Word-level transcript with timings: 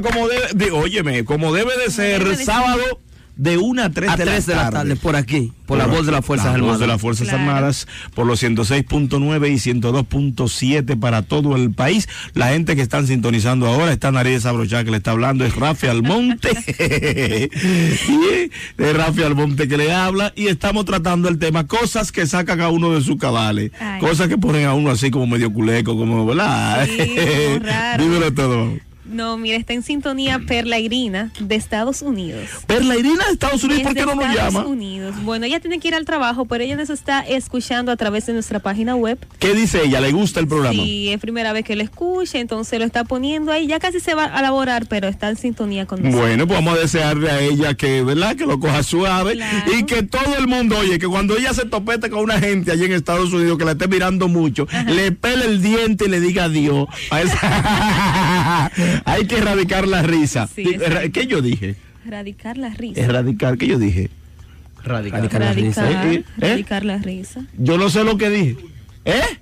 como 0.00 0.28
debe, 0.28 0.46
de, 0.54 0.70
óyeme, 0.70 1.24
como 1.24 1.52
debe 1.52 1.76
de 1.78 1.90
ser, 1.90 2.18
debe 2.20 2.30
de 2.30 2.36
ser. 2.36 2.46
sábado 2.46 3.00
de 3.38 3.58
1 3.58 3.82
a 3.82 3.90
3, 3.90 4.10
A 4.10 4.16
de, 4.16 4.24
3 4.24 4.46
de 4.46 4.54
la 4.54 4.70
tarde, 4.70 4.96
por 4.96 5.14
aquí, 5.14 5.52
por 5.66 5.76
la 5.76 5.84
voz 5.86 6.06
de 6.06 6.12
las 6.12 6.24
Fuerzas 6.24 6.46
la 6.46 6.52
voz 6.52 6.60
Armadas. 6.60 6.80
de 6.80 6.86
las 6.86 7.00
Fuerzas 7.02 7.28
Claro. 7.28 7.42
Armadas, 7.42 7.86
por 8.14 8.26
los 8.26 8.42
106.9 8.42 9.50
y 9.50 9.56
102.7 9.56 10.98
para 10.98 11.20
todo 11.20 11.54
el 11.54 11.70
país. 11.70 12.08
La 12.32 12.48
gente 12.48 12.74
que 12.76 12.80
están 12.80 13.06
sintonizando 13.06 13.66
ahora, 13.66 13.92
está 13.92 14.10
Nariz 14.10 14.46
Abrochá 14.46 14.84
que 14.84 14.90
le 14.90 14.96
está 14.96 15.10
hablando, 15.10 15.44
es 15.44 15.54
Rafi 15.54 15.86
Almonte. 15.86 16.48
y 18.08 18.50
es 18.82 18.96
Rafi 18.96 19.22
Almonte 19.22 19.68
que 19.68 19.76
le 19.76 19.92
habla 19.92 20.32
y 20.34 20.46
estamos 20.46 20.86
tratando 20.86 21.28
el 21.28 21.38
tema, 21.38 21.66
cosas 21.66 22.12
que 22.12 22.26
sacan 22.26 22.62
a 22.62 22.70
uno 22.70 22.94
de 22.94 23.02
sus 23.02 23.16
cabales, 23.18 23.70
Ay. 23.78 24.00
cosas 24.00 24.28
que 24.28 24.38
ponen 24.38 24.64
a 24.64 24.72
uno 24.72 24.90
así 24.90 25.10
como 25.10 25.26
medio 25.26 25.52
culeco, 25.52 25.94
como, 25.94 26.24
¿verdad? 26.24 26.86
Sí. 26.86 26.96
Dímelo 27.98 28.32
todo. 28.32 28.72
No, 29.08 29.36
mira, 29.38 29.56
está 29.56 29.72
en 29.72 29.82
sintonía 29.82 30.40
Perla 30.46 30.78
Irina 30.78 31.30
de 31.40 31.54
Estados 31.54 32.02
Unidos. 32.02 32.48
Perla 32.66 32.96
Irina 32.96 33.24
de 33.26 33.32
Estados 33.32 33.62
Unidos, 33.64 33.82
¿por 33.84 33.94
qué 33.94 34.00
no 34.06 34.14
nos 34.14 34.24
Estados 34.26 34.54
llama? 34.54 34.66
Unidos. 34.66 35.14
Bueno, 35.22 35.46
ella 35.46 35.60
tiene 35.60 35.78
que 35.78 35.88
ir 35.88 35.94
al 35.94 36.04
trabajo, 36.04 36.44
pero 36.46 36.64
ella 36.64 36.76
nos 36.76 36.90
está 36.90 37.20
escuchando 37.20 37.92
a 37.92 37.96
través 37.96 38.26
de 38.26 38.32
nuestra 38.32 38.58
página 38.58 38.94
web. 38.96 39.18
¿Qué 39.38 39.54
dice 39.54 39.82
ella? 39.84 40.00
¿Le 40.00 40.12
gusta 40.12 40.40
el 40.40 40.48
programa? 40.48 40.82
Sí, 40.82 41.08
es 41.10 41.20
primera 41.20 41.52
vez 41.52 41.64
que 41.64 41.76
lo 41.76 41.82
escucha, 41.82 42.38
entonces 42.38 42.78
lo 42.78 42.84
está 42.84 43.04
poniendo 43.04 43.52
ahí. 43.52 43.66
Ya 43.66 43.78
casi 43.78 44.00
se 44.00 44.14
va 44.14 44.24
a 44.24 44.42
laborar, 44.42 44.86
pero 44.88 45.08
está 45.08 45.28
en 45.28 45.36
sintonía 45.36 45.86
con 45.86 46.02
nosotros. 46.02 46.20
Bueno, 46.20 46.46
pues 46.46 46.58
vamos 46.58 46.76
a 46.76 46.80
desearle 46.80 47.30
a 47.30 47.40
ella 47.40 47.74
que, 47.74 48.02
¿verdad? 48.02 48.34
Que 48.36 48.46
lo 48.46 48.58
coja 48.60 48.82
suave 48.82 49.34
Claro. 49.34 49.72
y 49.78 49.84
que 49.84 50.02
todo 50.02 50.36
el 50.38 50.46
mundo, 50.48 50.78
oye, 50.78 50.98
que 50.98 51.06
cuando 51.06 51.36
ella 51.36 51.54
se 51.54 51.64
topete 51.66 52.10
con 52.10 52.20
una 52.20 52.38
gente 52.40 52.72
allí 52.72 52.84
en 52.84 52.92
Estados 52.92 53.32
Unidos 53.32 53.56
que 53.58 53.64
la 53.64 53.72
esté 53.72 53.86
mirando 53.88 54.28
mucho, 54.28 54.66
le 54.86 55.12
pele 55.12 55.44
el 55.46 55.62
diente 55.62 56.06
y 56.06 56.08
le 56.08 56.20
diga 56.20 56.44
adiós. 56.44 56.88
A 57.10 57.20
esa- 57.22 58.70
Hay 59.04 59.26
que 59.26 59.38
erradicar 59.38 59.86
la 59.86 60.02
risa. 60.02 60.46
Sí, 60.46 60.64
¿Qué 61.12 61.26
yo 61.26 61.42
dije? 61.42 61.76
Erradicar 62.06 62.56
la 62.56 62.70
risa. 62.70 63.00
Erradicar, 63.00 63.58
¿qué 63.58 63.66
yo 63.66 63.78
dije? 63.78 64.10
Radical. 64.84 65.20
Radical. 65.20 65.40
la 65.40 65.52
risa, 65.52 65.90
Erradicar, 65.90 66.06
¿eh? 66.06 66.16
¿Eh? 66.16 66.24
erradicar 66.46 66.84
la 66.84 66.98
risa. 66.98 67.44
Yo 67.58 67.76
no 67.76 67.90
sé 67.90 68.04
lo 68.04 68.16
que 68.16 68.30
dije. 68.30 68.56
¿Eh? 69.04 69.38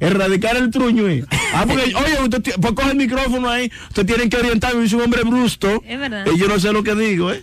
Erradicar 0.00 0.56
el 0.56 0.70
truño, 0.70 1.08
¿eh? 1.08 1.24
Ah, 1.54 1.64
porque, 1.66 1.94
oye, 1.94 2.22
usted 2.22 2.42
pues 2.60 2.72
coge 2.74 2.90
el 2.90 2.96
micrófono 2.96 3.48
ahí, 3.48 3.70
usted 3.88 4.06
tiene 4.06 4.28
que 4.28 4.36
orientarme, 4.36 4.82
yo 4.82 4.88
soy 4.88 4.98
un 4.98 5.04
hombre 5.04 5.22
brusto. 5.24 5.82
Es 5.86 5.98
verdad. 5.98 6.24
Y 6.34 6.38
yo 6.38 6.48
no 6.48 6.58
sé 6.58 6.72
lo 6.72 6.82
que 6.82 6.94
digo, 6.94 7.32
¿eh? 7.32 7.42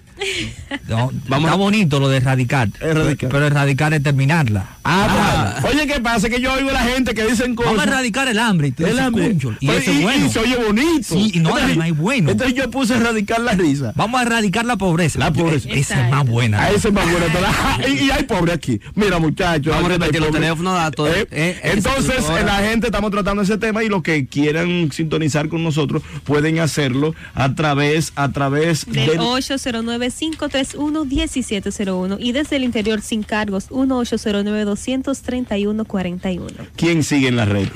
No, 0.87 1.11
está 1.23 1.55
bonito 1.55 1.99
lo 1.99 2.09
de 2.09 2.17
erradicar. 2.17 2.69
Erradicar. 2.81 3.29
Pero 3.29 3.45
erradicar 3.45 3.93
es 3.93 4.03
terminarla. 4.03 4.65
Ah, 4.83 5.55
pues, 5.61 5.73
oye, 5.75 5.87
¿qué 5.87 5.99
pasa? 5.99 6.29
Que 6.29 6.41
yo 6.41 6.53
oigo 6.53 6.69
a 6.69 6.73
la 6.73 6.83
gente 6.83 7.13
que 7.13 7.23
dicen 7.25 7.55
cosas. 7.55 7.71
Vamos 7.73 7.85
a 7.85 7.89
erradicar 7.89 8.27
el 8.27 8.39
hambre. 8.39 8.73
Y 8.77 8.83
El 8.83 8.99
hambre. 8.99 9.35
Y 9.59 9.65
Pues, 9.67 9.81
eso 9.83 9.91
es 9.91 10.01
bueno. 10.01 10.25
y 10.25 10.29
se 10.29 10.39
oye 10.39 10.55
bonito. 10.57 11.03
Sí, 11.15 11.31
y 11.35 11.39
no, 11.39 11.55
además 11.55 11.87
es 11.89 11.97
bueno. 11.97 12.31
Entonces 12.31 12.55
yo 12.55 12.69
puse 12.71 12.95
erradicar 12.95 13.39
la 13.41 13.53
risa. 13.53 13.93
Vamos 13.95 14.19
a 14.19 14.23
erradicar 14.23 14.65
la 14.65 14.77
pobreza. 14.77 15.19
La 15.19 15.31
pobreza. 15.31 15.69
Esa 15.69 16.05
es 16.05 16.11
más 16.11 16.25
buena. 16.27 16.61
A 16.63 16.71
ese 16.71 16.87
es 16.89 16.93
más 16.93 17.05
bueno. 17.09 17.25
toda- 17.31 17.87
y, 17.87 18.05
y 18.05 18.11
hay 18.11 18.23
pobre 18.23 18.53
aquí. 18.53 18.79
Mira, 18.95 19.19
muchachos. 19.19 19.73
Vamos 19.73 19.91
a 19.91 19.93
repetir 19.97 20.21
los 20.21 20.31
teléfonos, 20.31 20.73
datos, 20.75 21.09
Eh, 21.09 21.21
eh, 21.21 21.27
eh, 21.31 21.71
entonces, 21.75 22.15
esa 22.19 22.41
la 22.43 22.55
gente 22.59 22.87
estamos 22.87 23.11
tratando 23.11 23.41
ese 23.43 23.57
tema 23.57 23.83
y 23.83 23.89
los 23.89 24.01
que 24.03 24.08
quieran 24.29 24.91
sintonizar 24.91 25.49
con 25.49 25.63
nosotros 25.63 26.03
pueden 26.23 26.59
hacerlo 26.59 27.15
a 27.33 27.55
través, 27.55 28.13
a 28.15 28.31
través 28.31 28.85
Del 28.85 29.07
del 29.07 29.19
809-531-1701 29.19 32.17
y 32.19 32.31
desde 32.31 32.57
el 32.57 32.63
interior 32.63 33.01
sin 33.01 33.23
cargos 33.23 33.69
1-809-231-41. 33.69 36.51
¿Quién 36.75 37.03
sigue 37.03 37.27
en 37.27 37.35
la 37.35 37.45
red? 37.45 37.67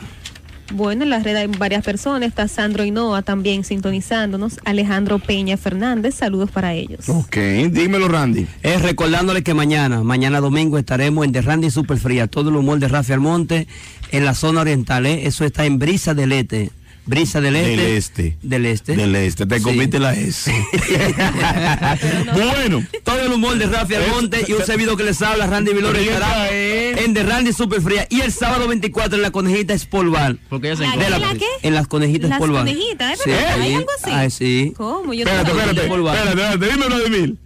Bueno, 0.72 1.03
en 1.03 1.09
la 1.09 1.19
red 1.19 1.35
hay 1.35 1.47
varias 1.47 1.84
personas, 1.84 2.29
está 2.29 2.47
Sandro 2.47 2.84
Hinoa 2.84 3.22
también 3.22 3.63
sintonizándonos, 3.63 4.59
Alejandro 4.66 5.19
Peña 5.19 5.57
Fernández, 5.57 6.16
saludos 6.16 6.51
para 6.51 6.74
ellos. 6.74 7.09
Ok, 7.09 7.35
dímelo, 7.69 8.07
Randy. 8.07 8.47
Es 8.62 8.81
recordándole 8.81 9.44
que 9.44 9.53
mañana, 9.53 10.03
mañana 10.03 10.40
domingo 10.40 10.78
estaremos 10.78 11.25
en 11.25 11.31
The 11.31 11.41
Randy 11.41 11.69
Super 11.69 11.97
Fría, 11.97 12.28
todo 12.28 12.50
el 12.50 12.56
humor 12.56 12.79
de 12.79 12.88
Rafi 12.88 13.13
Almonte 13.13 13.68
en 14.12 14.25
la 14.25 14.34
zona 14.34 14.62
oriental, 14.62 15.06
¿eh? 15.06 15.25
eso 15.25 15.44
está 15.44 15.66
en 15.66 15.79
Brisa 15.79 16.13
del 16.13 16.31
Este. 16.31 16.72
Brisa 17.05 17.41
del 17.41 17.55
Este. 17.57 17.75
Del 17.75 17.85
este. 17.97 18.37
Del 18.41 18.65
Este. 18.65 18.95
Del 18.95 19.15
este, 19.15 19.45
te 19.45 19.57
Sí. 19.57 19.63
comiste 19.63 19.99
la 19.99 20.13
S. 20.13 20.51
bueno, 22.33 22.85
Todo 23.03 23.19
el 23.21 23.31
humor 23.33 23.57
de 23.57 23.65
Rafi 23.67 23.95
Almonte 23.95 24.45
y 24.47 24.53
un 24.53 24.63
servidor 24.65 24.95
que 24.97 25.03
les 25.03 25.21
habla, 25.21 25.47
Randy 25.47 25.73
Vilor, 25.73 25.91
Pero 25.93 26.05
ya 26.05 26.13
estará 26.13 26.47
¿eh? 26.51 27.03
en 27.03 27.13
The 27.13 27.23
Randy 27.23 27.51
Super 27.53 27.81
Fría 27.81 28.07
y 28.09 28.21
el 28.21 28.31
sábado 28.31 28.67
24 28.67 29.15
en 29.17 29.21
la 29.21 29.31
Conejita 29.31 29.73
Espolvar. 29.73 30.37
Porque 30.49 30.67
ella 30.67 30.77
se 30.77 30.83
¿La 30.83 30.93
encuentra- 30.93 31.15
qué, 31.17 31.21
la 31.25 31.33
qué? 31.35 31.45
En 31.67 31.73
las 31.73 31.87
Conejitas 31.87 32.29
Las 32.29 32.39
Espolvar. 32.39 32.61
conejitas, 32.65 33.13
¿es 33.13 33.21
Sí, 33.23 33.29
verdad? 33.29 33.59
¿Hay 33.61 33.73
algo 33.73 33.89
así? 34.01 34.11
Ah, 34.13 34.29
sí. 34.29 34.73
¿Cómo? 34.77 35.13
Yo 35.13 35.25
espérate, 35.25 35.51
espérate, 35.51 35.81
Polvar. 35.87 36.15
espérate, 36.15 36.41
espérate, 36.53 36.73
dímelo 36.77 36.99
de 36.99 37.09
mil. 37.09 37.37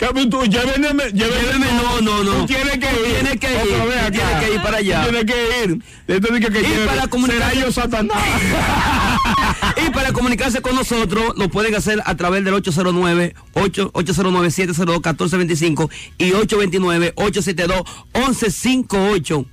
¿Qué, 0.00 0.26
tú, 0.28 0.42
llévenme, 0.44 1.04
llévenme, 1.12 1.66
no, 1.74 2.00
no, 2.00 2.24
no. 2.24 2.32
Tú 2.40 2.46
tienes 2.46 2.72
que 2.78 2.86
Tú 2.86 3.00
ir. 3.04 3.12
tienes 3.16 3.36
que 3.38 3.52
ir, 3.52 3.60
tú 3.60 4.12
tienes 4.12 4.40
que 4.46 4.54
ir 4.54 4.62
para 4.62 4.76
allá. 4.78 5.02
Tienes 5.02 5.24
que 5.26 5.64
ir. 5.64 5.82
Esto 6.08 6.34
dice 6.34 6.50
que, 6.50 6.62
que 6.62 6.68
Y 6.82 6.86
para 6.86 7.06
comunicar- 7.06 7.50
será 7.52 7.66
yo 7.66 7.70
Satanás. 7.72 8.16
Y 9.86 9.90
para 9.90 10.12
comunicarse 10.12 10.60
con 10.62 10.74
nosotros 10.74 11.34
lo 11.36 11.48
pueden 11.48 11.74
hacer 11.74 12.02
a 12.04 12.14
través 12.16 12.44
del 12.44 12.54
809 12.54 13.34
8 13.54 13.90
809 13.94 14.50
702 14.50 14.96
1425 14.96 15.90
y 16.18 16.32
829 16.32 17.12
872 17.16 17.82
1158. 18.14 19.44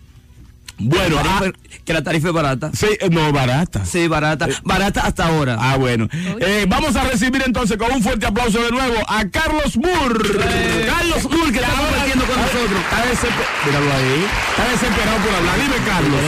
Bueno, 0.80 1.18
ah, 1.24 1.44
que 1.86 1.94
la 1.94 2.04
tarifa 2.04 2.28
es 2.28 2.34
barata. 2.34 2.72
sí, 2.74 2.88
eh, 3.00 3.10
no, 3.10 3.32
barata. 3.32 3.86
Sí, 3.86 4.08
barata. 4.08 4.48
Barata 4.64 5.02
hasta 5.02 5.28
ahora. 5.28 5.58
Ah, 5.60 5.78
bueno. 5.78 6.08
Eh, 6.40 6.66
vamos 6.68 6.96
a 6.96 7.04
recibir 7.04 7.42
entonces 7.46 7.78
con 7.78 7.92
un 7.92 8.02
fuerte 8.04 8.26
aplauso 8.26 8.62
de 8.62 8.72
nuevo 8.72 8.96
a 9.08 9.26
Carlos 9.30 9.76
Moore. 9.78 10.20
Carlos 10.86 11.24
Moore, 11.24 11.52
que 11.52 11.60
está 11.60 11.72
compartiendo 11.72 12.26
con 12.26 12.36
nosotros. 12.36 12.80
Está 12.82 13.06
desesperado. 13.06 13.46
Míralo 13.66 13.94
ahí. 13.94 14.26
Está 14.50 14.72
desesperado 14.72 15.18
por 15.26 15.36
hablar. 15.36 15.56
Dime, 15.56 15.76
Carlos. 15.86 16.20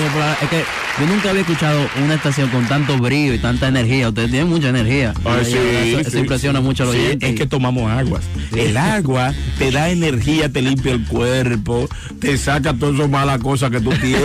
Es 0.41 0.49
que 0.49 0.63
yo 0.99 1.05
nunca 1.07 1.29
había 1.29 1.41
escuchado 1.41 1.87
una 2.03 2.15
estación 2.15 2.49
con 2.49 2.67
tanto 2.67 2.97
brillo 2.97 3.33
y 3.33 3.39
tanta 3.39 3.67
energía. 3.67 4.09
Ustedes 4.09 4.31
tienen 4.31 4.49
mucha 4.49 4.69
energía. 4.69 5.13
Ay, 5.25 5.45
sí, 5.45 5.57
eso, 5.57 5.99
eso 5.99 6.09
sí, 6.11 6.17
impresiona 6.19 6.59
sí. 6.59 6.65
mucho 6.65 6.83
a 6.83 6.85
los 6.87 6.95
Sí, 6.95 7.01
oyentes. 7.01 7.29
Es 7.29 7.35
que 7.35 7.45
tomamos 7.45 7.89
aguas. 7.91 8.23
El 8.55 8.75
agua 8.77 9.33
te 9.57 9.71
da 9.71 9.89
energía, 9.89 10.49
te 10.51 10.61
limpia 10.61 10.91
el 10.93 11.05
cuerpo, 11.05 11.87
te 12.19 12.37
saca 12.37 12.73
todas 12.73 12.95
esas 12.95 13.09
malas 13.09 13.39
cosas 13.39 13.69
que 13.71 13.79
tú 13.79 13.91
tienes. 13.91 14.21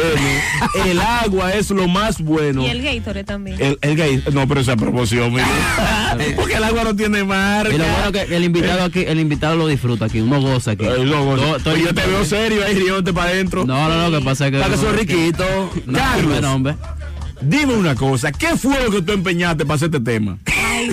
El 0.86 1.00
agua 1.00 1.52
es 1.54 1.70
lo 1.70 1.88
más 1.88 2.20
bueno. 2.20 2.62
Y 2.62 2.66
el 2.70 2.82
Gatorade 2.82 3.25
también. 3.25 3.56
El, 3.60 3.78
el 3.82 4.22
no, 4.34 4.47
pero 4.48 4.60
esa 4.60 4.76
promoción, 4.76 5.32
mira. 5.32 5.47
Porque 6.36 6.54
el 6.54 6.64
agua 6.64 6.84
no 6.84 6.97
tiene 6.97 7.25
marca. 7.25 7.75
Y 7.75 7.78
lo 7.78 7.84
bueno 7.84 8.12
que 8.12 8.22
el 8.36 8.44
invitado 8.44 8.84
aquí, 8.84 9.00
el 9.06 9.20
invitado 9.20 9.56
lo 9.56 9.66
disfruta 9.66 10.06
aquí, 10.06 10.20
uno 10.20 10.41
goza 10.41 10.72
aquí. 10.72 10.84
No. 10.84 10.94
Todo- 10.94 11.58
todo 11.58 11.75
Pues 11.75 11.82
yo 11.82 11.94
te 11.94 12.06
veo 12.06 12.25
serio 12.25 12.64
ahí 12.64 12.75
riéndote 12.75 13.12
para 13.12 13.30
adentro. 13.30 13.64
No, 13.64 13.88
no, 13.88 13.97
no, 13.97 14.08
lo 14.10 14.19
que 14.19 14.25
pasa 14.25 14.47
es 14.47 14.52
que. 14.52 14.58
Para 14.58 14.70
que 14.75 14.80
soy 14.80 14.92
riquito. 14.97 15.44
No, 15.86 15.98
Carlos. 15.98 16.26
bueno, 16.32 16.54
hombre. 16.54 16.75
Dime 17.41 17.75
una 17.75 17.94
cosa, 17.94 18.32
¿qué 18.32 18.56
fue 18.56 18.82
lo 18.82 18.91
que 18.91 19.02
tú 19.02 19.12
empeñaste 19.12 19.66
para 19.66 19.75
hacer 19.75 19.86
este 19.92 20.00
tema? 20.00 20.38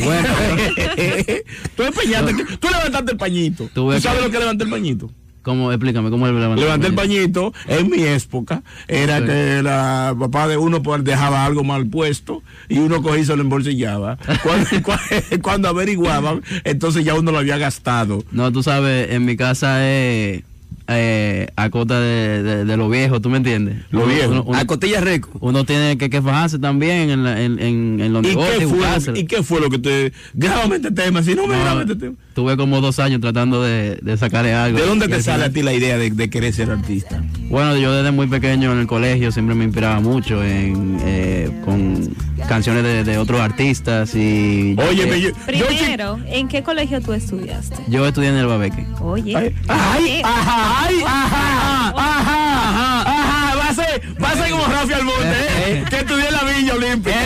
Bueno, 0.04 0.28
tú 1.78 1.84
empeñaste, 1.84 2.34
tú 2.60 2.68
levantaste 2.68 3.12
el 3.14 3.18
pañito. 3.18 3.70
¿Tú 3.74 3.92
sabes 4.02 4.22
lo 4.24 4.30
que 4.30 4.40
levanté 4.40 4.64
el 4.66 4.70
pañito? 4.70 5.10
¿Cómo? 5.42 5.72
Explícame, 5.72 6.10
¿cómo 6.10 6.28
él 6.28 6.40
levantó 6.40 6.62
Levanté 6.62 6.88
el 6.88 6.94
pañito, 6.96 7.54
en 7.68 7.90
mi 7.90 8.04
época, 8.04 8.64
era 8.88 9.24
que 9.26 9.62
la 9.64 10.16
papá 10.20 10.48
de 10.48 10.58
uno 10.58 10.82
pues, 10.82 11.04
dejaba 11.04 11.46
algo 11.46 11.64
mal 11.64 11.88
puesto 11.88 12.44
y 12.70 12.80
uno 12.80 13.02
cogía 13.02 13.20
y 13.22 13.26
se 13.26 13.36
lo 13.36 13.42
embolsillaba. 13.42 14.18
Cuando, 14.44 14.70
cu- 14.84 15.42
cuando 15.42 15.68
averiguaban, 15.70 16.42
entonces 16.64 17.04
ya 17.06 17.16
uno 17.16 17.32
lo 17.32 17.38
había 17.40 17.58
gastado. 17.58 18.24
No, 18.32 18.52
tú 18.52 18.64
sabes, 18.64 19.12
en 19.12 19.26
mi 19.26 19.36
casa 19.38 19.80
es 19.88 20.40
eh, 20.40 20.44
a 20.88 21.70
costa 21.70 22.00
de, 22.00 22.44
de, 22.44 22.66
de 22.66 22.78
lo 22.78 22.90
viejo, 22.90 23.22
¿tú 23.22 23.30
me 23.30 23.38
entiendes? 23.38 23.78
Lo 23.92 24.04
Uno- 24.04 24.14
viejo. 24.14 24.32
Uno, 24.32 24.44
uno- 24.48 24.58
A 24.58 24.66
costilla 24.66 25.00
rico. 25.02 25.30
uno 25.40 25.64
tiene 25.64 25.98
que, 25.98 26.10
que 26.10 26.22
fajarse 26.22 26.60
también 26.60 27.10
en, 27.10 27.24
la- 27.24 27.42
en, 27.42 27.60
en, 27.60 28.00
en 28.02 28.14
los 28.14 28.24
¿Y 28.26 28.30
negocios. 28.30 28.58
qué, 28.60 28.68
fue. 28.68 29.20
¿Y 29.20 29.24
qué 29.26 29.44
fue 29.44 29.62
lo 29.62 29.70
que 29.70 29.80
te... 29.80 30.14
Grábame 30.34 30.78
este 30.78 30.92
tema, 30.92 31.24
si 31.24 31.36
no 31.36 31.48
me 31.48 31.56
No, 31.56 31.62
grabas 31.64 31.84
este 31.84 31.96
tema. 31.96 32.16
Tuve 32.34 32.58
como 32.58 32.82
dos 32.82 33.00
años 33.00 33.22
tratando 33.22 33.62
de, 33.64 33.98
de 34.02 34.18
sacarle 34.18 34.54
algo. 34.54 34.78
¿De 34.80 34.86
dónde 34.86 35.08
te 35.08 35.16
al 35.16 35.24
sale 35.24 35.44
a 35.46 35.50
ti 35.52 35.62
la 35.64 35.74
idea 35.74 35.98
de, 35.98 36.10
de 36.12 36.30
querer 36.30 36.54
ser 36.54 36.72
artista? 36.72 37.22
Bueno, 37.50 37.78
yo 37.78 37.92
desde 37.94 38.12
muy 38.12 38.28
pequeño 38.28 38.72
en 38.72 38.80
el 38.80 38.88
colegio 38.88 39.32
siempre 39.32 39.54
me 39.56 39.66
inspiraba 39.66 40.00
mucho 40.00 40.42
en, 40.44 40.98
eh, 41.04 41.50
con 41.66 42.10
canciones 42.48 42.84
de, 42.84 43.04
de 43.04 43.18
otros 43.18 43.40
artistas 43.42 44.14
y 44.16 44.76
Oye, 44.88 45.08
yo, 45.22 45.30
yo, 45.30 45.36
Primero, 45.46 46.20
¿en 46.28 46.48
qué 46.48 46.64
colegio 46.64 47.02
tú 47.02 47.14
estudiaste? 47.14 47.76
yo 47.88 48.06
estudié 48.06 48.30
en 48.30 48.36
el 48.36 48.48
Babeque. 48.48 48.86
Oye. 49.02 49.36
Ay, 49.38 49.56
ay, 49.68 50.22
ajá, 50.24 50.86
ay, 50.88 50.96
ajá, 51.06 51.90
ajá, 51.90 53.02
ajá, 53.02 53.56
va 53.56 53.70
a 53.70 53.74
ser, 53.74 54.02
va 54.24 54.30
a 54.32 54.36
ser 54.36 54.52
como 54.52 54.66
Rafi 54.66 54.94
Almonte, 54.94 55.36
¿eh? 55.68 55.84
que 55.90 55.96
estudié 55.98 56.28
en 56.28 56.34
la 56.34 56.44
Villa 56.44 56.74
Olímpica. 56.76 57.21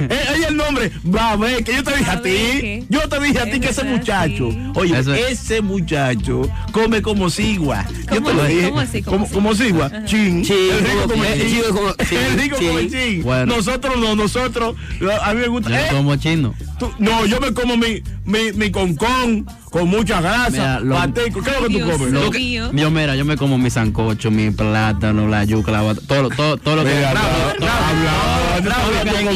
¿Eh? 0.00 0.08
eh, 0.10 0.28
oye 0.34 0.46
el 0.48 0.56
nombre, 0.56 0.90
Babé, 1.02 1.62
que 1.64 1.74
yo 1.74 1.84
te 1.84 1.96
dije 1.96 2.10
a 2.10 2.22
ti. 2.22 2.86
Yo 2.88 3.08
te 3.08 3.20
dije 3.20 3.38
a 3.40 3.50
ti 3.50 3.60
que 3.60 3.68
ese 3.68 3.84
muchacho, 3.84 4.50
sí. 4.50 4.58
oye, 4.74 4.98
Eso- 4.98 5.14
ese 5.14 5.60
muchacho 5.62 6.42
come 6.72 7.02
como 7.02 7.30
sigua. 7.30 7.84
Yo 8.12 8.16
¿Cómo 8.16 8.28
te 8.30 8.34
lo 8.34 8.44
dije. 8.44 8.68
¿Cómo 8.68 8.80
así? 8.80 9.02
¿Cómo 9.02 9.28
Como, 9.28 9.54
sigua. 9.54 9.90
Chin. 10.04 10.42
Chin, 10.42 10.56
El 10.70 10.80
rico 10.80 11.24
el 11.24 12.08
chin. 12.08 12.16
El 12.16 12.38
rico 12.40 12.56
como 12.56 12.78
chin. 12.80 12.90
chin. 12.90 13.22
Bueno. 13.22 13.56
Nosotros 13.56 13.96
no, 13.98 14.16
nosotros, 14.16 14.76
a 15.22 15.34
mí 15.34 15.40
me 15.40 15.48
gusta. 15.48 15.70
Yo 15.70 15.76
eh, 15.76 15.88
como 15.90 16.16
chino. 16.16 16.54
Tú- 16.80 16.90
no, 16.98 17.24
yo 17.26 17.38
me 17.40 17.52
como 17.54 17.76
mi, 17.76 18.02
mi, 18.24 18.50
mi 18.54 18.70
concón 18.72 19.46
con 19.70 19.88
mucha 19.88 20.20
grasa. 20.20 20.50
Mira, 20.50 20.80
lo- 20.80 20.96
pateco. 20.96 21.40
¿Qué 21.42 21.50
es 21.50 21.60
lo 21.60 21.68
que 21.68 21.78
tú 21.78 21.90
comes? 21.90 22.12
Lo- 22.12 22.30
mío. 22.32 22.72
Yo, 22.72 22.90
mira, 22.90 23.14
yo 23.14 23.24
me 23.24 23.36
como 23.36 23.56
mi 23.58 23.70
sancocho, 23.70 24.30
mi 24.32 24.50
plátano, 24.50 25.28
la 25.28 25.44
yuca, 25.44 25.70
la 25.70 25.94
todo, 25.94 26.28
todo, 26.30 26.56
todo 26.56 26.76
lo 26.76 26.84
que... 26.84 26.94
Mira, 26.94 27.12
Bravo, 27.12 27.28
bravo, 27.60 28.62
bravo, 28.64 28.90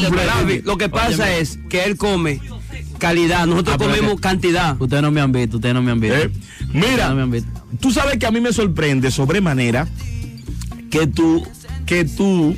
bravo, 0.09 0.49
lo 0.65 0.77
que 0.77 0.89
pasa 0.89 1.31
es 1.37 1.57
que 1.69 1.85
él 1.85 1.95
come 1.95 2.41
calidad, 2.97 3.45
nosotros 3.45 3.75
Ah, 3.75 3.83
comemos 3.83 4.15
que- 4.15 4.21
cantidad. 4.21 4.75
Ustedes 4.81 5.01
no 5.03 5.11
me 5.11 5.21
han 5.21 5.31
visto, 5.31 5.57
ustedes 5.57 5.75
no 5.75 5.81
me 5.81 5.91
han 5.91 5.99
visto. 5.99 6.17
Eh, 6.17 6.31
Mira, 6.73 7.09
No 7.09 7.15
me 7.15 7.21
han 7.23 7.31
visto. 7.31 7.49
tú 7.79 7.91
sabes 7.91 8.17
que 8.17 8.25
a 8.25 8.31
mí 8.31 8.41
me 8.41 8.51
sorprende 8.51 9.11
sobremanera 9.11 9.87
que 10.89 11.07
tú, 11.07 11.45
que 11.85 12.03
tú 12.05 12.55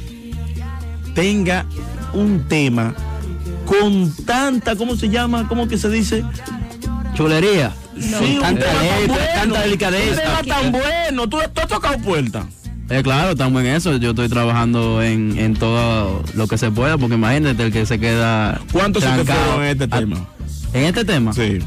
tenga 1.13 1.65
un 2.13 2.45
tema 2.47 2.93
con 3.67 4.11
tanta, 4.25 4.75
¿cómo 4.75 4.95
se 4.95 5.09
llama? 5.09 5.47
¿Cómo 5.47 5.67
que 5.67 5.77
se 5.77 5.89
dice? 5.89 6.23
Chulería. 7.13 7.73
No. 7.95 8.19
Sí, 8.19 8.35
un 8.35 8.41
Tanta 8.41 8.61
tema 8.65 8.79
tan 8.79 8.99
letra, 8.99 9.07
bueno, 9.15 9.33
tanta 9.35 9.61
delicadeza. 9.61 10.11
Un 10.11 10.17
tema 10.17 10.43
tan 10.43 10.71
bueno. 10.71 11.27
¿Tú, 11.29 11.37
tú 11.53 11.61
has 11.61 11.67
tocado 11.67 11.97
puerta. 11.99 12.47
Eh, 12.89 13.01
claro, 13.03 13.31
estamos 13.31 13.61
en 13.61 13.67
eso. 13.67 13.97
Yo 13.97 14.11
estoy 14.11 14.29
trabajando 14.29 15.01
en, 15.03 15.37
en 15.37 15.55
todo 15.55 16.23
lo 16.35 16.47
que 16.47 16.57
se 16.57 16.71
pueda, 16.71 16.97
porque 16.97 17.15
imagínate 17.15 17.63
el 17.63 17.71
que 17.73 17.85
se 17.85 17.99
queda. 17.99 18.61
¿Cuánto 18.71 19.01
se 19.01 19.07
te 19.07 19.13
en 19.21 19.63
este 19.63 19.83
Ah, 19.91 19.99
tema? 19.99 20.27
¿En 20.73 20.83
este 20.85 21.03
tema? 21.03 21.33
Sí. 21.33 21.59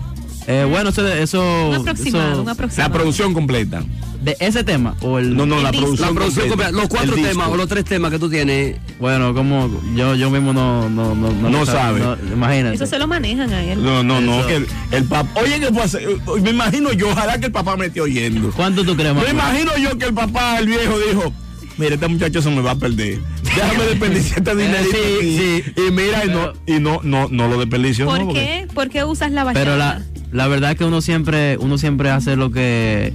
Eh, 0.51 0.65
bueno, 0.69 0.91
eso. 0.91 1.07
eso 1.07 1.69
Un 1.71 1.75
aproximado, 1.77 2.31
eso- 2.33 2.41
un 2.41 2.47
La 2.47 2.53
aproximado. 2.53 2.93
producción 2.93 3.35
completa. 3.35 3.83
¿De 4.21 4.37
ese 4.39 4.63
tema? 4.65 4.95
¿O 5.01 5.19
el.? 5.19 5.35
No, 5.35 5.47
no, 5.47 5.57
El 5.57 5.63
la 5.63 5.71
disco. 5.71 5.87
producción, 5.87 6.09
La 6.09 6.15
producción 6.15 6.49
completa. 6.49 6.71
completa, 6.73 6.83
los 6.83 6.89
cuatro 6.91 7.15
El 7.15 7.17
disco. 7.23 7.31
temas 7.33 7.49
o 7.49 7.57
los 7.57 7.69
tres 7.69 7.85
temas 7.87 8.11
que 8.11 8.19
tú 8.19 8.29
tienes. 8.29 8.77
Bueno, 8.99 9.33
como 9.33 9.71
yo, 9.97 10.15
yo 10.15 10.31
mismo 10.31 10.53
no. 10.53 10.91
No, 10.91 11.15
no, 11.15 11.33
No 11.33 11.49
lo 11.49 11.65
sabe. 11.65 12.03
imagínate. 12.31 12.75
Eso 12.75 12.87
se 12.87 12.99
lo 12.99 13.07
manejan 13.07 13.51
a 13.51 13.63
él. 13.65 13.83
No, 13.83 14.03
no, 14.03 14.21
no. 14.21 14.41
Eso. 14.41 14.47
Que 14.49 14.57
el, 14.57 14.67
el 14.91 15.05
papá. 15.05 15.41
Oye. 15.41 15.57
Eh, 15.57 16.41
Me 16.43 16.51
imagino 16.51 16.93
yo, 16.93 17.09
ojalá 17.09 17.41
que 17.41 17.47
el 17.47 17.53
papá 17.53 17.77
me 17.79 17.87
esté 17.87 18.03
oyendo. 18.03 18.51
¿Cuánto 18.51 18.85
tú 18.85 18.95
crees, 18.95 19.15
Me 19.15 19.23
Manuel? 19.23 19.33
imagino 19.33 19.71
yo 19.79 19.97
que 19.97 20.05
el 20.07 20.13
papá, 20.15 20.59
el 20.59 20.67
viejo, 20.67 20.99
dijo. 20.99 21.33
Mire, 21.79 21.95
este 21.95 22.09
muchacho 22.09 22.43
se 22.43 22.51
me 22.51 22.61
va 22.61 22.73
a 22.73 22.77
perder. 22.77 23.21
Déjame 23.43 23.85
desperdiciar 23.85 24.39
este 24.41 24.55
dinerito. 24.57 24.91
sí, 24.93 25.17
aquí". 25.19 25.39
sí. 25.39 25.83
Y 25.89 25.91
mira, 25.93 26.27
y 26.27 26.29
no, 26.29 26.53
y 26.67 26.79
no, 26.79 27.01
no, 27.03 27.29
no 27.31 27.49
lo 27.49 27.59
desperdicio. 27.59 28.05
¿Por 28.05 28.19
no, 28.19 28.25
porque- 28.27 28.41
qué? 28.69 28.75
¿Por 28.75 28.91
qué 28.91 29.05
usas 29.05 29.33
la 29.33 29.45
bachata? 29.45 29.65
Pero 29.65 29.77
la, 29.79 30.03
la 30.33 30.47
verdad 30.49 30.73
es 30.73 30.79
que 30.79 30.85
uno 30.85 31.01
siempre, 31.01 31.57
uno 31.59 31.79
siempre 31.79 32.11
hace 32.11 32.37
lo 32.37 32.51
que 32.51 33.13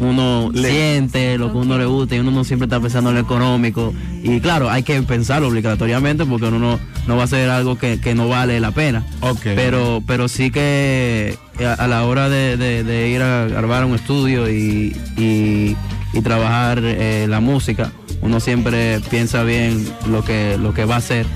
uno 0.00 0.50
Le- 0.52 0.70
siente, 0.70 1.38
lo 1.38 1.50
que 1.50 1.58
uno 1.58 1.76
le 1.76 1.84
gusta 1.86 2.14
y 2.14 2.20
uno 2.20 2.30
no 2.30 2.44
siempre 2.44 2.66
está 2.66 2.78
pensando 2.78 3.10
en 3.10 3.16
lo 3.16 3.22
económico. 3.22 3.92
Y 4.22 4.38
claro, 4.40 4.70
hay 4.70 4.82
que 4.84 5.00
pensarlo 5.02 5.48
obligatoriamente 5.48 6.24
porque 6.24 6.46
uno 6.46 6.58
no, 6.60 6.78
no 7.08 7.16
va 7.16 7.22
a 7.22 7.24
hacer 7.24 7.50
algo 7.50 7.76
que, 7.76 8.00
que 8.00 8.14
no 8.14 8.28
vale 8.28 8.60
la 8.60 8.70
pena. 8.70 9.04
Ok. 9.20 9.40
Pero, 9.56 10.02
pero 10.06 10.28
sí 10.28 10.50
que 10.52 11.36
a, 11.64 11.72
a 11.72 11.88
la 11.88 12.04
hora 12.04 12.28
de, 12.28 12.56
de- 12.56 12.84
de 12.84 13.08
ir 13.08 13.22
a 13.22 13.46
grabar 13.46 13.84
un 13.84 13.94
estudio 13.96 14.48
y, 14.48 14.96
y- 15.16 15.76
y 16.12 16.20
trabajar 16.22 16.80
eh, 16.82 17.26
la 17.28 17.40
música, 17.40 17.90
uno 18.22 18.38
siempre 18.40 19.00
piensa 19.10 19.42
bien 19.42 19.84
lo 20.08 20.24
que, 20.24 20.56
lo 20.58 20.72
que 20.74 20.84
va 20.84 20.94
a 20.96 20.98
hacer 20.98 21.26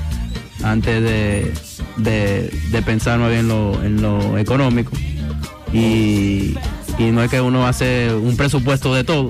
antes 0.62 1.02
de, 1.02 1.52
de, 1.96 2.50
de 2.70 2.82
pensar 2.82 3.18
más 3.18 3.30
bien 3.30 3.48
lo, 3.48 3.82
en 3.82 4.00
lo 4.00 4.38
económico. 4.38 4.92
Y, 5.72 6.54
y 6.98 7.04
no 7.12 7.22
es 7.22 7.30
que 7.30 7.40
uno 7.40 7.66
hace 7.66 8.12
un 8.14 8.36
presupuesto 8.36 8.94
de 8.94 9.04
todo, 9.04 9.28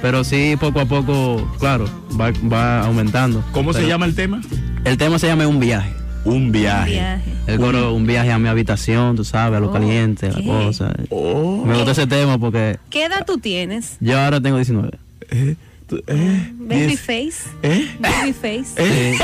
pero 0.00 0.24
sí 0.24 0.56
poco 0.58 0.80
a 0.80 0.86
poco, 0.86 1.48
claro, 1.58 1.84
va, 2.20 2.32
va 2.52 2.84
aumentando. 2.86 3.42
¿Cómo 3.52 3.72
se 3.72 3.86
llama 3.86 4.06
el 4.06 4.14
tema? 4.14 4.40
El 4.84 4.96
tema 4.98 5.18
se 5.18 5.28
llama 5.28 5.46
Un 5.46 5.60
viaje. 5.60 5.92
Un 6.24 6.52
viaje. 6.52 6.92
Viaje. 6.92 7.32
El 7.48 7.58
coro, 7.58 7.92
un 7.94 8.06
viaje 8.06 8.30
a 8.30 8.38
mi 8.38 8.48
habitación, 8.48 9.16
tú 9.16 9.24
sabes, 9.24 9.56
a 9.56 9.60
lo 9.60 9.70
Oh, 9.70 9.72
caliente, 9.72 10.30
la 10.30 10.38
¿qué? 10.38 10.46
cosa. 10.46 10.92
Oh. 11.10 11.64
Me 11.66 11.74
gusta 11.74 11.90
ese 11.92 12.06
tema 12.06 12.38
porque 12.38 12.78
¿Qué 12.90 13.04
edad 13.06 13.24
tú 13.26 13.38
tienes? 13.38 13.96
yo 14.00 14.18
ahora 14.20 14.40
tengo 14.40 14.56
19. 14.56 14.90
Eh, 15.92 16.02
tú- 16.06 16.12
eh, 16.12 16.52
Baby 16.58 16.80
diez- 16.94 16.98
face. 17.00 17.50
¿Eh? 17.62 17.88
Baby 17.98 18.32
face. 18.32 18.64
¿Eh? 18.76 19.18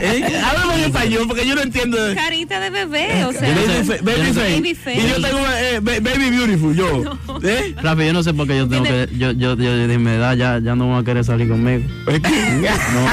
¿Eh? 0.00 0.40
Háblame 0.44 0.74
en 0.74 0.80
español 0.84 1.24
porque 1.28 1.46
yo 1.46 1.54
no 1.54 1.62
entiendo. 1.62 1.96
Carita 2.14 2.58
de 2.60 2.70
bebé, 2.70 3.24
o 3.24 3.32
sea. 3.32 3.48
Yo 3.48 3.54
no 3.54 3.60
Baby, 3.66 3.88
baby 4.02 4.26
yo 4.26 4.34
no. 4.34 4.40
Baby 4.40 4.74
face. 4.74 5.00
Y 5.00 5.08
yo 5.08 5.14
tengo 5.22 5.38
eh, 5.58 5.80
ba- 5.80 6.00
baby 6.00 6.30
beautiful, 6.30 6.74
yo. 6.74 7.18
¿Eh? 7.42 7.74
Rafi, 7.82 8.06
yo 8.06 8.12
no 8.12 8.22
sé 8.22 8.34
por 8.34 8.46
qué 8.46 8.56
yo 8.56 8.68
tengo 8.68 8.84
que. 8.84 9.08
Yo, 9.16 9.30
yo, 9.32 9.54
yo, 9.56 9.76
de 9.76 9.98
mi 9.98 10.10
edad 10.10 10.36
ya, 10.36 10.58
ya 10.58 10.74
no 10.74 10.90
van 10.90 11.00
a 11.00 11.04
querer 11.04 11.24
salir 11.24 11.48
conmigo. 11.48 11.82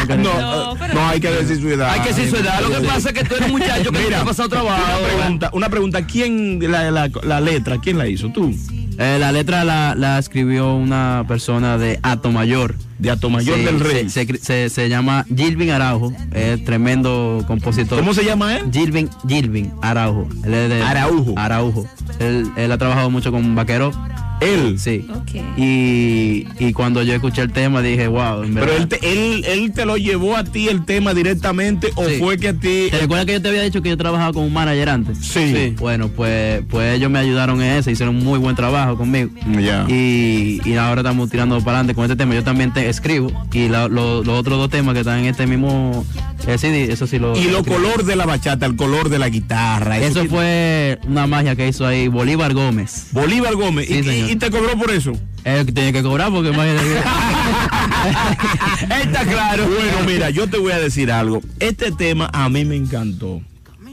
No, 0.08 0.16
no, 0.16 0.40
No, 0.40 0.76
pero- 0.80 0.94
no, 0.94 1.08
hay 1.08 1.20
que 1.20 1.30
decir 1.30 1.60
su 1.62 1.70
edad. 1.70 1.92
Hay 1.92 2.02
que 2.02 2.10
decir 2.10 2.30
su 2.30 2.36
edad. 2.38 2.60
Lo 2.62 2.70
que 2.70 2.88
pasa 2.88 3.10
es 3.10 3.16
que 3.16 3.24
tú 3.24 3.36
eres 3.36 3.46
un 3.48 3.52
muchacho 3.54 3.92
que 3.92 4.00
Mira, 4.00 4.22
ha 4.22 4.26
pasado 4.26 4.50
trabajo. 4.50 4.82
Una 5.00 5.08
pregunta, 5.18 5.50
una 5.54 5.70
pregunta. 5.70 6.08
¿Quién 6.08 6.60
la, 6.72 6.90
la, 6.92 7.10
la 7.24 7.42
letra? 7.42 7.80
¿Quién 7.82 7.98
la 7.98 8.08
hizo? 8.08 8.30
¿Tú? 8.32 8.54
Eh, 9.00 9.18
la 9.20 9.32
letra 9.32 9.64
la, 9.64 9.94
la 9.96 10.18
escribió 10.18 10.74
una 10.76 11.24
persona 11.28 11.78
de 11.78 12.00
Atomayor. 12.02 12.76
De 12.98 13.12
Atomayor 13.12 13.58
Sí, 13.60 13.64
del 13.64 13.80
Rey. 13.80 14.10
Se, 14.10 14.26
se, 14.26 14.38
se- 14.40 14.70
se 14.70 14.90
llama 14.90 15.24
Gilvin 15.36 15.70
Araujo, 15.70 16.12
es 16.34 16.64
tremendo 16.66 17.44
compositor. 17.46 18.00
¿Cómo 18.00 18.14
se 18.16 18.26
llama 18.26 18.58
él? 18.58 18.72
Gilvin, 18.72 19.08
Gilvin 19.28 19.72
Araujo. 19.84 20.28
Él 20.44 20.54
es 20.54 20.70
de- 20.70 20.82
Araujo. 20.82 21.34
Araujo. 21.38 21.86
Él, 22.20 22.48
él 22.58 22.72
ha 22.72 22.78
trabajado 22.80 23.10
mucho 23.12 23.32
con 23.32 23.54
Vaquero. 23.56 23.92
Él. 24.40 24.78
Sí. 24.80 25.08
Ok. 25.14 25.32
Y, 25.58 26.46
y 26.60 26.74
cuando 26.74 27.02
yo 27.04 27.14
escuché 27.14 27.42
el 27.42 27.52
tema 27.52 27.82
dije, 27.82 28.08
wow, 28.08 28.44
en 28.44 28.54
Pero 28.54 28.72
él 28.72 28.88
te, 28.88 29.00
él, 29.12 29.44
él 29.46 29.72
te 29.74 29.86
lo 29.86 29.98
llevó 29.98 30.36
a 30.38 30.44
ti 30.44 30.68
el 30.70 30.86
tema 30.86 31.14
directamente 31.14 31.90
o 31.96 32.08
Sí. 32.08 32.16
fue 32.20 32.38
que 32.38 32.50
a 32.50 32.54
ti. 32.54 32.88
¿Te 32.92 33.00
recuerdas 33.00 33.26
que 33.26 33.34
yo 33.34 33.42
te 33.42 33.48
había 33.50 33.64
dicho 33.64 33.82
que 33.82 33.90
yo 33.90 33.98
trabajaba 33.98 34.32
con 34.34 34.44
un 34.44 34.54
manager 34.54 34.90
antes? 34.90 35.18
Sí. 35.20 35.76
Bueno, 35.80 36.10
pues, 36.10 36.62
pues 36.70 36.96
ellos 36.96 37.10
me 37.10 37.20
ayudaron 37.20 37.62
en 37.62 37.78
eso, 37.78 37.90
hicieron 37.90 38.16
un 38.16 38.24
muy 38.24 38.38
buen 38.40 38.56
trabajo 38.56 38.96
conmigo. 38.98 39.30
Ya. 39.60 39.86
Y, 39.90 40.62
y 40.64 40.74
ahora 40.76 41.02
estamos 41.02 41.30
tirando 41.30 41.58
para 41.60 41.78
adelante 41.80 41.96
con 41.96 42.04
este 42.06 42.16
tema. 42.16 42.36
Yo 42.36 42.44
también 42.44 42.72
te 42.74 42.88
escribo. 42.90 43.32
Y 43.52 43.70
la- 43.70 43.88
lo- 43.88 44.24
los 44.24 44.40
otros 44.40 44.58
dos 44.60 44.70
temas 44.70 44.94
que 44.94 45.00
están 45.02 45.20
en 45.20 45.26
este 45.26 45.48
mismo 45.48 46.06
eh, 46.46 46.88
eso 46.92 47.08
sí 47.08 47.20
lo. 47.20 47.38
Y 47.38 47.46
lo 47.46 47.64
color 47.64 48.04
de 48.06 48.16
la 48.16 48.26
bachata, 48.26 48.66
el 48.66 48.76
color 48.76 49.10
de 49.10 49.20
la 49.20 49.30
guitarra. 49.30 50.00
Eso 50.00 50.26
fue 50.26 51.00
una 51.08 51.28
magia 51.28 51.56
que 51.56 51.68
hizo 51.68 51.86
ahí 51.86 52.08
Bolívar 52.08 52.54
Gómez. 52.54 53.08
Bolívar 53.12 53.56
Gómez. 53.56 53.88
Sí, 53.88 54.26
y, 54.30 54.36
te 54.36 54.52
cobró 54.52 54.78
por 54.78 54.92
eso. 54.92 55.14
Que 55.44 56.02
cobrar 56.04 56.32
porque 56.32 56.50
imagínate. 56.50 56.98
Está 59.04 59.26
claro. 59.26 59.66
Bueno, 59.68 59.98
mira, 60.06 60.30
yo 60.30 60.48
te 60.48 60.58
voy 60.58 60.74
a 60.74 60.80
decir 60.80 61.12
algo. 61.12 61.42
Este 61.60 61.92
tema 61.92 62.30
a 62.34 62.50
mí 62.50 62.66
me 62.66 62.76
encantó. 62.76 63.42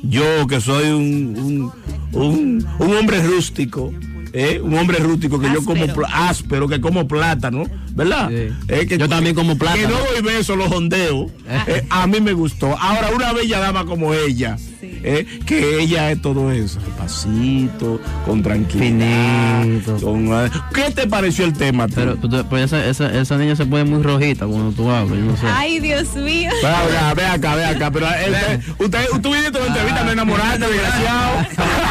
Yo 0.03 0.47
que 0.49 0.61
soy 0.61 0.89
un, 0.89 1.39
un, 1.39 1.73
un- 2.21 2.67
un 2.79 2.97
hombre 2.97 3.23
rústico. 3.23 3.93
¿Eh? 4.35 4.61
Un 4.63 4.77
hombre 4.77 4.99
rústico 4.99 5.41
que 5.41 5.51
yo 5.53 5.65
como 5.65 5.85
Áspero. 6.13 6.69
que 6.69 6.81
como 6.81 7.09
plátano, 7.09 7.65
¿verdad? 7.95 8.29
Sí. 8.29 8.49
Eh, 8.69 8.87
que- 8.87 8.99
Yo 8.99 9.09
también 9.09 9.35
como 9.35 9.57
plátano. 9.57 9.83
Que 9.83 9.89
no 9.89 9.99
doy 10.13 10.23
besos, 10.23 10.59
los 10.59 10.71
ondeo. 10.73 11.31
eh, 11.67 11.87
a 11.89 12.07
mí 12.07 12.21
me 12.21 12.33
gustó. 12.33 12.77
Ahora, 12.79 13.11
una 13.15 13.33
bella 13.33 13.61
dama 13.61 13.87
como 13.87 14.13
ella, 14.13 14.57
Sí. 14.59 14.99
eh, 15.03 15.27
que 15.47 15.81
ella 15.81 16.11
es 16.11 16.21
todo 16.21 16.51
eso, 16.53 16.79
pasito, 16.99 18.01
con 18.27 18.43
tranquilidad. 18.43 19.65
Con, 20.03 20.29
¿Qué 20.75 20.91
te 20.95 21.07
pareció 21.07 21.45
el 21.45 21.53
tema? 21.55 21.87
Pero 21.89 22.17
pues, 22.17 22.65
esa, 22.65 22.85
esa, 22.87 23.19
esa 23.21 23.37
niña 23.39 23.57
se 23.57 23.65
pone 23.65 23.85
muy 23.85 24.03
rojita 24.03 24.47
cuando 24.47 24.73
tú 24.73 24.91
hablas. 24.91 25.19
Yo 25.19 25.25
no 25.25 25.37
sé. 25.37 25.47
Ay, 25.47 25.79
Dios 25.81 26.15
mío. 26.17 26.51
Ve 26.63 26.69
acá, 26.69 27.15
ve 27.15 27.25
acá, 27.25 27.55
ve 27.55 27.65
acá. 27.65 27.91
Pero 27.91 28.07
él, 28.09 28.35
usted, 28.79 29.07
usted 29.13 29.31
viniste 29.31 29.59
a 29.59 29.61
una 29.61 29.67
entrevista, 29.69 30.05
me 30.05 30.13
enamoraste, 30.13 30.67
desgraciado. 30.67 31.47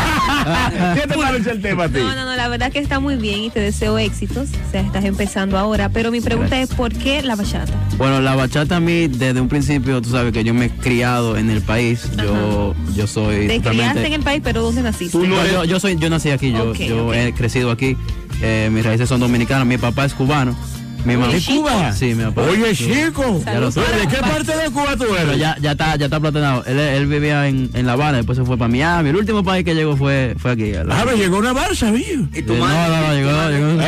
¿Qué 0.96 1.08
te 1.08 1.16
pareció 1.16 1.52
el 1.52 1.62
tema 1.62 1.86
a 1.86 1.90
ti? 1.90 2.00
No, 2.00 2.16
no, 2.16 2.26
no, 2.26 2.36
la 2.36 2.48
verdad 2.48 2.72
que 2.72 2.80
está 2.80 3.00
muy 3.00 3.16
bien 3.16 3.44
y 3.44 3.50
te 3.50 3.60
deseo 3.60 3.98
éxitos. 3.98 4.50
O 4.68 4.72
sea, 4.72 4.82
estás 4.82 5.06
empezando 5.06 5.58
ahora. 5.58 5.90
Pero 5.90 6.12
mi 6.12 6.22
pregunta 6.22 6.60
es, 6.60 6.70
¿por 6.70 6.94
qué 6.94 7.22
la 7.22 7.36
bachata? 7.36 7.74
Bueno, 7.98 8.22
la 8.22 8.36
bachata 8.36 8.78
a 8.78 8.80
mí 8.80 9.08
desde 9.08 9.40
un 9.42 9.48
principio, 9.50 10.02
tú 10.02 10.10
sabes 10.10 10.34
que 10.34 10.44
yo 10.44 10.54
me 10.54 10.66
he 10.66 10.70
criado 10.70 11.38
en 11.38 11.50
el 11.50 11.62
país. 11.62 12.10
Yo, 12.22 12.74
yo 12.96 13.08
soy 13.08 13.48
Te 13.48 13.62
criaste 13.62 14.06
en 14.08 14.14
el 14.14 14.22
país, 14.24 14.42
pero 14.44 14.62
¿dónde 14.62 14.82
naciste? 14.82 15.12
Tú 15.18 15.26
no 15.26 15.36
No, 15.36 15.42
eres- 15.42 15.54
yo, 15.54 15.64
yo 15.66 15.80
soy, 15.80 15.96
yo 15.98 16.10
nací 16.10 16.30
aquí, 16.30 16.52
yo, 16.52 16.74
yo 16.74 17.14
he 17.14 17.34
crecido 17.34 17.72
aquí. 17.72 17.96
Eh, 18.42 18.70
mis 18.72 18.84
raíces 18.84 19.08
son 19.08 19.20
dominicanas. 19.20 19.66
Mi 19.66 19.78
papá 19.78 20.06
es 20.06 20.14
cubano. 20.14 20.56
Mi 21.06 21.18
mamá 21.18 21.34
¿De 21.34 21.42
Cuba? 21.42 21.92
Sí, 21.92 22.16
mi 22.16 22.24
papá. 22.24 22.44
Oye, 22.44 22.74
chico. 22.76 23.42
Ya 23.46 23.60
lo 23.60 23.72
sabes. 23.72 24.02
¿De 24.02 24.08
qué 24.08 24.18
parte 24.22 24.56
de 24.58 24.70
Cuba 24.72 24.96
tú 24.96 25.06
Pero 25.12 25.18
eres? 25.32 25.38
ya, 25.38 25.58
ya 25.62 25.72
está, 25.72 25.96
ya 25.98 26.06
está 26.06 26.20
platinado. 26.20 26.64
Él, 26.66 26.80
él 26.80 27.08
vivía 27.08 27.48
en, 27.50 27.70
en 27.74 27.86
La 27.86 27.94
Habana, 27.94 28.18
después 28.18 28.38
se 28.38 28.46
fue 28.46 28.58
para 28.58 28.70
Miami. 28.70 29.10
El 29.10 29.18
último 29.18 29.44
país 29.44 29.66
que 29.66 29.76
llegó 29.76 29.98
fue, 29.98 30.36
fue 30.38 30.52
aquí. 30.52 30.72
la- 30.72 30.86
Ah, 31.02 31.06
me 31.06 31.18
llegó 31.18 31.38
una 31.40 31.52
barza, 31.52 31.92
mío. 31.92 32.28
¿Y 32.34 32.42
tu 32.44 32.54
Eh, 32.54 32.58
no, 32.58 32.66
madre? 32.66 32.96
no, 32.96 33.08
no, 33.08 33.50
llegó, 33.50 33.50
llegó. 33.50 33.84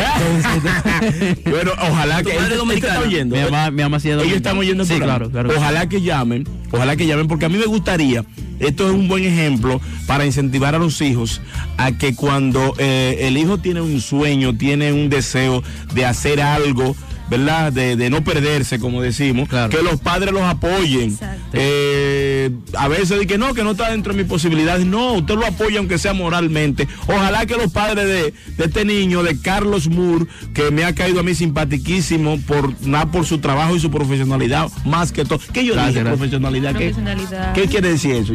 bueno, 1.51 1.71
ojalá 1.89 2.21
¿Tu 2.21 2.29
que 2.29 2.35
madre 2.39 2.55
él, 2.55 2.71
está 2.71 2.99
oyendo. 2.99 3.35
Mi 3.35 3.41
mamá, 3.43 3.71
mi 3.71 3.83
mamá 3.83 3.99
sí 3.99 4.09
es 4.09 4.21
Ellos 4.21 4.35
están 4.37 4.57
oyendo 4.57 4.83
Sí, 4.85 4.99
claro, 4.99 5.29
claro. 5.31 5.49
Ojalá 5.55 5.87
que 5.87 6.01
llamen, 6.01 6.45
ojalá 6.71 6.95
que 6.97 7.07
llamen, 7.07 7.27
porque 7.27 7.45
a 7.45 7.49
mí 7.49 7.57
me 7.57 7.65
gustaría 7.65 8.25
esto 8.59 8.87
es 8.87 8.93
un 8.93 9.09
buen 9.09 9.25
ejemplo 9.25 9.81
para 10.07 10.25
incentivar 10.25 10.75
a 10.75 10.77
los 10.79 11.01
hijos 11.01 11.41
a 11.77 11.91
que 11.91 12.15
cuando 12.15 12.73
eh, 12.77 13.17
el 13.23 13.35
hijo 13.37 13.57
tiene 13.57 13.81
un 13.81 13.99
sueño, 13.99 14.55
tiene 14.57 14.93
un 14.93 15.09
deseo 15.09 15.61
de 15.93 16.05
hacer 16.05 16.39
algo, 16.41 16.95
¿verdad? 17.29 17.71
De, 17.73 17.95
de 17.95 18.09
no 18.09 18.23
perderse, 18.23 18.79
como 18.79 19.01
decimos, 19.01 19.49
Claro. 19.49 19.69
que 19.69 19.81
los 19.83 19.99
padres 19.99 20.31
los 20.33 20.43
apoyen. 20.43 21.11
Exacto. 21.11 21.41
Eh, 21.53 22.51
a 22.77 22.87
veces 22.87 23.17
de 23.19 23.27
que 23.27 23.37
no, 23.37 23.53
que 23.53 23.63
no 23.63 23.71
está 23.71 23.89
dentro 23.91 24.13
de 24.13 24.19
mis 24.21 24.29
posibilidades. 24.29 24.85
No, 24.85 25.13
usted 25.13 25.35
lo 25.35 25.45
apoya 25.45 25.79
aunque 25.79 25.97
sea 25.97 26.13
moralmente. 26.13 26.87
Ojalá 27.07 27.45
que 27.45 27.55
los 27.55 27.71
padres 27.71 28.05
de, 28.07 28.33
de 28.57 28.65
este 28.65 28.85
niño, 28.85 29.23
de 29.23 29.39
Carlos 29.39 29.87
Moore, 29.89 30.25
que 30.53 30.71
me 30.71 30.83
ha 30.83 30.93
caído 30.93 31.19
a 31.19 31.23
mí 31.23 31.33
simpatiquísimo 31.33 32.39
por 32.41 32.73
nada 32.85 33.07
por 33.11 33.25
su 33.25 33.39
trabajo 33.39 33.75
y 33.75 33.79
su 33.79 33.89
profesionalidad, 33.91 34.69
más 34.85 35.11
que 35.11 35.25
todo. 35.25 35.39
¿Qué 35.53 35.65
yo 35.65 35.73
Gracias, 35.73 35.93
dije? 35.95 36.03
gracias. 36.03 36.17
Profesionalidad. 36.19 36.71
¿Qué, 36.75 36.91
Profesionalidad. 36.91 37.53
¿Qué 37.53 37.65
quiere 37.67 37.89
decir 37.89 38.11
eso? 38.15 38.33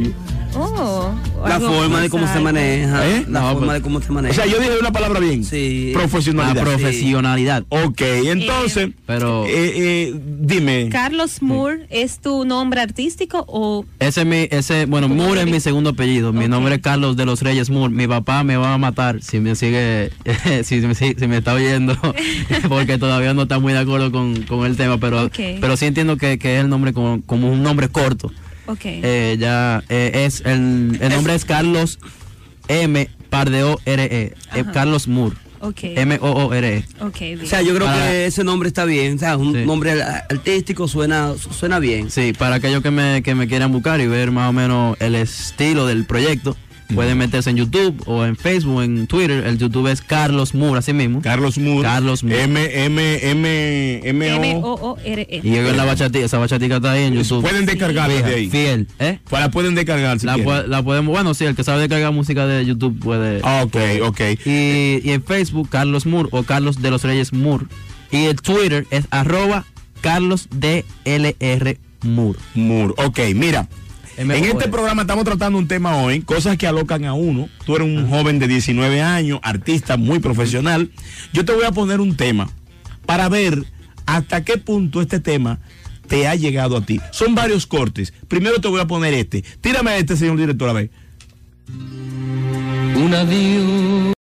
Oh, 0.57 1.12
La 1.47 1.61
forma 1.61 2.00
de 2.00 2.11
cómo 2.11 2.26
se 2.33 2.40
maneja. 2.40 3.07
¿Eh? 3.09 3.25
La 3.28 3.40
No, 3.40 3.52
forma 3.52 3.66
pues- 3.69 3.78
de 3.78 3.83
cómo 3.83 4.02
se 4.02 4.12
maneja. 4.12 4.33
O 4.33 4.35
sea, 4.35 4.47
yo 4.47 4.59
dije 4.59 4.73
una 4.80 4.92
palabra 4.92 5.21
bien. 5.21 5.45
Sí. 5.45 5.90
Profesionalidad. 5.95 6.54
La 6.57 6.62
profesionalidad. 6.62 7.64
Ok, 7.69 8.00
entonces, 8.00 8.90
Pero- 9.07 9.47
eh, 9.47 9.50
eh, 9.76 10.14
dime. 10.40 10.88
Carlos 10.90 11.40
Moore, 11.40 11.87
¿es 11.90 12.19
tu 12.21 12.45
nombre 12.45 12.80
artístico 12.80 13.45
o 13.49 13.85
Ese 14.00 14.21
es 14.23 14.26
mi, 14.26 14.49
ese, 14.50 14.87
bueno, 14.87 15.09
¿Cómo 15.09 15.25
Moore 15.25 15.42
es 15.42 15.47
mi 15.50 15.61
segundo 15.61 15.90
apellido. 15.90 16.33
Mi 16.33 16.49
nombre 16.49 16.75
es 16.75 16.80
Carlos 16.80 17.16
de 17.16 17.26
los 17.26 17.42
Reyes 17.42 17.71
Moore. 17.71 17.95
Mi 17.95 18.07
papá 18.09 18.42
me 18.45 18.57
va 18.57 18.75
a 18.75 18.78
matar 18.78 19.23
si 19.23 19.38
me 19.40 19.54
sigue, 19.54 20.11
si, 20.64 20.76
me, 20.80 20.95
si 20.95 21.14
me 21.26 21.37
está 21.38 21.54
oyendo, 21.54 21.97
porque 22.69 22.99
todavía 22.99 23.35
no 23.35 23.42
está 23.42 23.59
muy 23.59 23.73
de 23.73 23.78
acuerdo 23.80 24.11
con, 24.11 24.42
con 24.42 24.66
el 24.66 24.76
tema, 24.76 24.99
pero, 24.99 25.30
pero 25.61 25.76
sí 25.76 25.87
entiendo 25.87 26.16
que, 26.16 26.38
que 26.38 26.57
es 26.57 26.64
el 26.64 26.69
nombre 26.69 26.92
como, 26.92 27.23
como 27.25 27.50
un 27.50 27.62
nombre 27.62 27.88
corto. 27.88 28.30
Ok. 28.70 28.80
Eh, 28.84 29.36
ya 29.38 29.82
eh, 29.88 30.24
es 30.26 30.40
el, 30.44 30.98
el 31.00 31.08
nombre 31.10 31.34
es 31.34 31.44
Carlos 31.44 31.98
M 32.68 33.08
Pardeo 33.28 33.78
R 33.84 34.04
E, 34.04 34.34
eh. 34.54 34.64
Carlos 34.72 35.08
Moore. 35.08 35.36
ok. 35.60 35.78
M 35.82 36.18
O 36.20 36.30
O 36.46 36.54
E. 36.54 36.84
sea, 37.46 37.62
yo 37.62 37.74
creo 37.74 37.86
Para- 37.86 38.08
que 38.10 38.26
ese 38.26 38.44
nombre 38.44 38.68
está 38.68 38.84
bien. 38.84 39.16
O 39.16 39.18
sea, 39.18 39.36
un 39.36 39.52
Sí. 39.54 39.64
nombre 39.66 40.00
artístico 40.02 40.88
suena, 40.88 41.34
suena 41.36 41.78
bien. 41.78 42.10
Sí, 42.10 42.32
para 42.32 42.56
aquellos 42.56 42.82
que 42.82 42.90
me, 42.90 43.22
que 43.22 43.34
me 43.34 43.48
quieran 43.48 43.72
buscar 43.72 44.00
y 44.00 44.06
ver 44.06 44.30
más 44.30 44.50
o 44.50 44.52
menos 44.52 44.96
el 45.00 45.14
estilo 45.16 45.86
del 45.86 46.04
proyecto, 46.06 46.56
pueden 46.94 47.18
meterse 47.18 47.50
en 47.50 47.56
YouTube 47.56 48.02
o 48.06 48.25
en 48.25 48.37
Facebook, 48.37 48.82
en 48.82 49.06
Twitter. 49.06 49.44
El 49.47 49.59
YouTube 49.59 49.87
es 49.88 50.00
Carlos 50.02 50.54
Moore, 50.54 50.78
así 50.78 50.92
mismo. 50.92 51.20
Carlos 51.23 51.59
Moore. 51.59 51.82
Carlos 51.82 52.23
Moore. 52.25 52.42
M, 52.44 52.85
M, 52.85 53.18
M, 53.30 54.00
M, 54.09 54.32
O. 54.32 54.37
M-O-O-R-E. 54.42 55.40
Y 55.42 55.56
en 55.56 55.76
la 55.76 55.85
bachatica, 55.85 56.25
esa 56.25 56.38
bachatica 56.38 56.76
está 56.76 56.92
ahí 56.92 57.04
en 57.04 57.14
YouTube. 57.14 57.42
Pueden 57.42 57.66
descargarla 57.66 58.23
de 58.23 58.35
ahí. 58.35 58.50
Fiel, 58.50 58.88
¿eh? 58.99 59.18
La 59.30 59.50
pueden 59.50 59.75
descargar 59.75 60.18
si 60.18 60.26
La, 60.26 60.35
quieren. 60.35 60.52
pu- 60.52 60.66
la 60.66 60.82
podemos, 60.82 61.12
bueno, 61.14 61.35
sí, 61.35 61.44
el 61.44 61.54
que 61.56 61.64
sabe 61.64 61.80
descargar 61.80 62.12
música 62.12 62.47
de 62.47 62.64
YouTube 62.66 62.99
puede. 62.99 63.40
Ah, 63.42 63.62
Ok, 63.64 63.76
ok. 64.04 64.20
Y, 64.44 65.00
y 65.04 65.11
en 65.12 65.23
Facebook, 65.23 65.68
Carlos 65.70 66.06
Moore 66.06 66.28
o 66.32 66.42
Carlos 66.42 66.80
de 66.82 66.90
los 66.90 67.02
Reyes 67.04 67.32
Moore. 67.32 67.66
Y 68.11 68.25
el 68.25 68.37
Twitter 68.37 68.87
es 68.90 69.04
arroba 69.11 69.64
Carlos 70.00 70.49
DLR 70.50 71.78
Moore. 72.02 72.38
Moore. 72.54 72.94
Ok, 72.97 73.18
mira. 73.35 73.68
En 74.20 74.44
este 74.44 74.68
programa 74.68 75.00
estamos 75.00 75.24
tratando 75.24 75.58
un 75.58 75.66
tema 75.66 75.96
hoy, 75.96 76.20
cosas 76.20 76.58
que 76.58 76.66
alocan 76.66 77.06
a 77.06 77.14
uno. 77.14 77.48
Tú 77.64 77.76
eres 77.76 77.88
un 77.88 78.06
joven 78.06 78.38
de 78.38 78.48
19 78.48 79.00
años, 79.00 79.40
artista 79.42 79.96
muy 79.96 80.18
profesional. 80.18 80.90
Yo 81.32 81.46
te 81.46 81.54
voy 81.54 81.64
a 81.64 81.72
poner 81.72 82.02
un 82.02 82.14
tema 82.14 82.50
para 83.06 83.30
ver 83.30 83.64
hasta 84.04 84.44
qué 84.44 84.58
punto 84.58 85.00
este 85.00 85.20
tema 85.20 85.58
te 86.06 86.28
ha 86.28 86.34
llegado 86.34 86.76
a 86.76 86.84
ti. 86.84 87.00
Son 87.12 87.34
varios 87.34 87.66
cortes. 87.66 88.12
Primero 88.28 88.60
te 88.60 88.68
voy 88.68 88.82
a 88.82 88.86
poner 88.86 89.14
este. 89.14 89.42
Tírame 89.62 89.96
este, 89.96 90.18
señor 90.18 90.36
director, 90.36 90.68
a 90.68 90.74
ver. 90.74 90.90
Un 92.96 93.14
adiós. 93.14 94.19